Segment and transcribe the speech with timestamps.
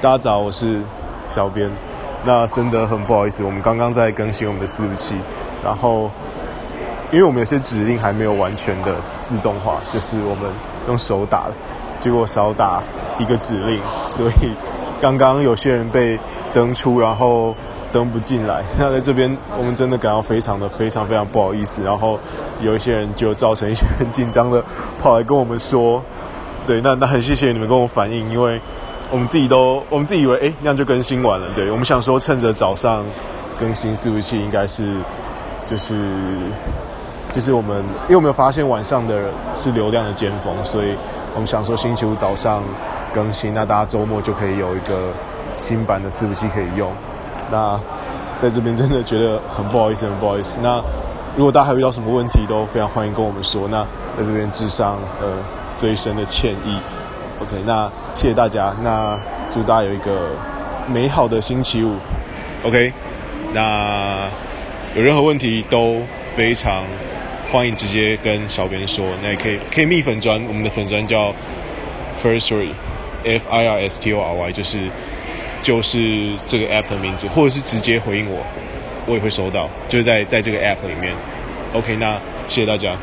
[0.00, 0.80] 大家早，我是
[1.26, 1.68] 小编。
[2.24, 5.16] 那真的很不好意思，我们刚刚在更新我们的伺服器，
[5.64, 6.08] 然后
[7.10, 10.52] 因为我们有些指令还没有完全的自动化，就是我们
[10.86, 11.54] 用手打的，
[11.98, 12.80] 结果少打
[13.18, 14.52] 一个指令，所以
[15.00, 16.16] 刚刚有些人被
[16.54, 17.52] 登出，然后
[17.90, 18.62] 登不进来。
[18.78, 21.82] 那在这边，我们真的感到非常的非常非常不好意思。
[21.82, 22.16] 然后
[22.60, 24.62] 有一些人就造成一些很紧张的
[25.02, 26.00] 跑来跟我们说，
[26.64, 28.60] 对，那那很谢谢你们跟我反映，因为。
[29.10, 31.46] 我们自己都，我们自己以为，哎，那样就更新完了。
[31.54, 33.02] 对，我们想说，趁着早上
[33.58, 34.96] 更新伺服器，应该是，
[35.64, 35.96] 就是，
[37.32, 40.94] 就是我们，因为我们有发现晚上的是流量的尖峰，所以
[41.34, 42.62] 我们想说星期五早上
[43.14, 45.10] 更新，那大家周末就可以有一个
[45.56, 46.92] 新版的伺服器可以用。
[47.50, 47.80] 那
[48.42, 50.58] 在这边真的觉得很不好意思，很不好意思。
[50.62, 50.82] 那
[51.34, 53.66] 如果大家还遇到什么问题，都非常欢迎跟我们说。
[53.68, 53.82] 那
[54.18, 55.28] 在这边致上呃
[55.76, 56.78] 最深的歉意。
[57.40, 60.30] OK，那谢谢大家，那祝大家有一个
[60.92, 61.96] 美好的星期五。
[62.64, 62.92] OK，
[63.54, 64.28] 那
[64.96, 66.02] 有任何问题都
[66.36, 66.82] 非常
[67.52, 71.32] 欢迎直接跟小编说，那也可以可以密粉砖，我们的粉砖叫
[72.20, 74.90] Firstory，F I R S T O R Y，就是
[75.62, 78.44] 就是这个 App 的名字，或者是直接回应我，
[79.06, 81.14] 我也会收到，就是在在这个 App 里面。
[81.72, 82.96] OK，那谢谢大家。